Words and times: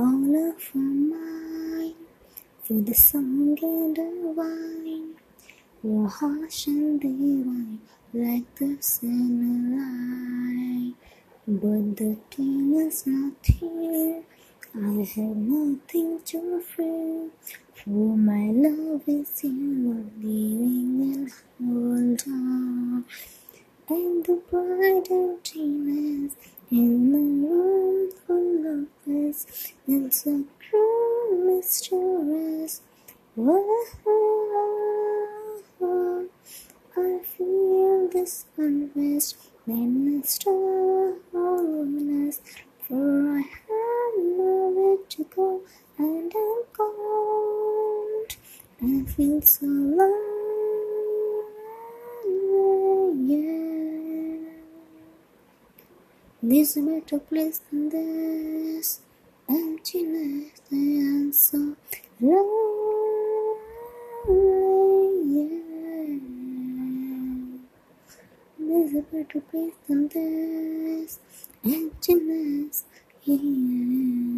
all 0.00 0.34
of 0.48 0.74
mine. 0.74 1.94
Feel 2.62 2.82
the 2.82 2.94
song 2.94 3.58
and 3.60 3.96
the 3.96 4.08
wine, 4.38 5.14
your 5.82 6.08
harsh 6.08 6.68
and 6.68 6.98
divine, 7.00 7.80
like 8.14 8.54
the 8.54 8.78
sunlight. 8.80 9.84
But 11.46 11.96
the 11.98 12.16
king 12.30 12.74
is 12.80 13.06
not 13.06 13.44
here. 13.44 14.22
I 14.74 15.04
have 15.14 15.36
nothing 15.36 16.20
to 16.24 16.60
fear, 16.60 17.28
for 17.74 18.16
my 18.16 18.46
love 18.66 19.02
is 19.06 19.44
you, 19.44 20.10
living 20.16 21.00
and 21.12 21.30
hold 21.60 22.22
on. 22.26 23.04
And 23.88 24.24
the 24.24 24.36
bright 24.48 25.10
emptiness 25.10 26.32
in 26.70 27.12
the 27.12 27.18
room 27.48 28.10
full 28.26 28.64
of 28.66 28.86
us, 29.28 29.72
and 29.90 30.14
so 30.14 30.44
cruel, 30.60 31.44
mysterious. 31.46 32.80
Whoa, 33.34 33.74
I 36.96 37.18
feel 37.24 38.08
this 38.08 38.44
unrest, 38.56 39.36
then 39.66 40.20
a 40.22 40.26
stillness, 40.26 42.40
for 42.86 43.32
I 43.32 43.40
have 43.40 44.14
nowhere 44.16 44.98
to 45.08 45.24
go, 45.34 45.62
and 45.98 46.32
I'm 46.36 46.62
cold. 46.72 48.36
I 48.82 49.02
feel 49.10 49.42
so 49.42 49.66
lonely, 49.66 50.14
yeah. 53.26 54.38
There's 56.42 56.76
a 56.76 56.82
better 56.82 57.18
place 57.18 57.58
than 57.70 57.88
this. 57.88 59.00
Emptiness 59.48 60.60
and 60.70 61.34
so 61.34 61.74
lonely, 62.20 63.56
yeah. 65.26 65.66
There's 68.80 68.94
a 68.94 69.02
better 69.02 69.42
place 69.42 69.74
than 69.88 70.08
this. 70.08 71.20
Emptiness, 71.64 72.84
yeah. 73.24 74.29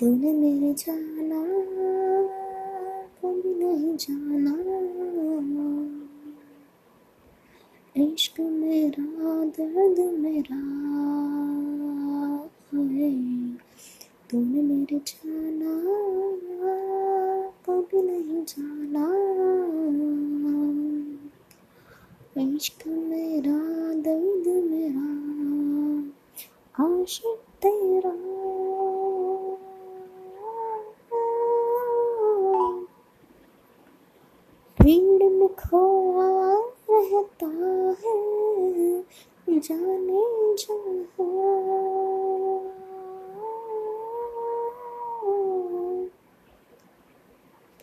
तूने 0.00 0.32
मेरे 0.32 0.74
जाना 0.74 1.44
कभी 3.06 3.54
नहीं 3.54 3.96
जाना। 3.96 4.54
इश्क 8.04 8.40
मेरा, 8.40 9.44
दर्द 9.44 9.98
मेरा 10.18 10.56
है। 12.74 13.54
तूने 14.30 14.62
मेरे 14.62 14.98
जाना 15.06 15.82
कभी 17.70 18.02
नहीं 18.02 18.44
जाना। 18.44 19.06
इश्क 22.56 22.86
मेरा, 22.86 23.58
दर्द 23.94 24.48
मेरा, 24.70 25.06
आशिक 26.84 27.38
तेरा। 27.38 28.27
जाने 39.57 40.21
जहाँ 40.57 40.93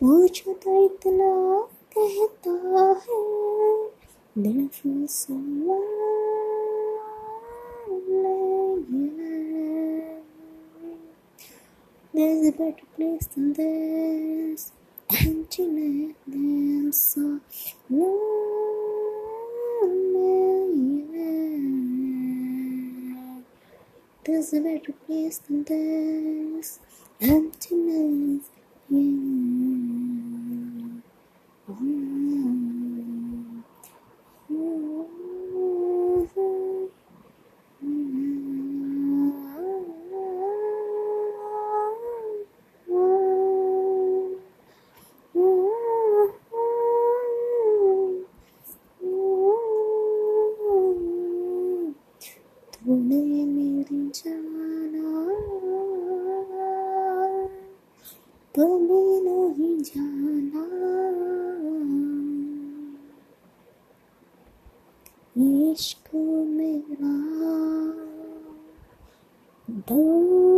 पूछो 0.01 0.53
तो 0.53 0.85
इतना 0.85 1.31
कहता 1.97 2.51
है 3.03 3.19
दिल 4.37 4.67
फिर 4.67 5.07
सुना 5.07 5.79
There's 12.13 12.47
a 12.47 12.51
better 12.51 12.87
place 12.95 13.25
than 13.27 13.53
this. 13.53 14.73
Emptiness 15.09 16.15
than 16.27 16.91
so 16.91 17.39
lonely. 17.89 18.34
is 24.36 24.52
a 24.52 24.60
better 24.60 24.92
place 25.06 25.38
than 25.38 25.64
this. 25.64 26.78
Emptiness. 27.20 28.44
Yeah. 28.90 29.00
Mm. 31.68 33.62
Mm. 52.86 53.25
कभी 58.55 59.03
नहीं 59.25 59.77
जाना 59.81 60.65
इश्क 65.71 66.09
मेरा 66.15 67.13
दर्द 69.87 70.54